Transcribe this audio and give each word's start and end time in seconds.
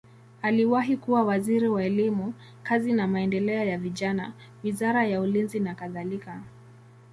Aliwahi 0.41 0.97
kuwa 0.97 1.23
waziri 1.23 1.67
wa 1.69 1.83
elimu, 1.83 2.33
kazi 2.63 2.93
na 2.93 3.07
maendeleo 3.07 3.63
ya 3.65 3.77
vijana, 3.77 4.33
wizara 4.63 5.05
ya 5.07 5.21
ulinzi 5.21 5.59
nakadhalika. 5.59 6.41